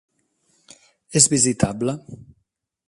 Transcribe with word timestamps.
És 1.21 1.29
visitable. 1.35 1.97